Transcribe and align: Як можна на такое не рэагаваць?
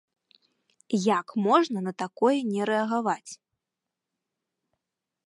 Як 1.19 1.27
можна 1.49 1.79
на 1.87 1.93
такое 2.03 2.37
не 2.53 2.63
рэагаваць? 2.71 3.31